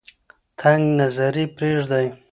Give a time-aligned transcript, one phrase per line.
[0.59, 2.07] تنگ نظري پریږدئ.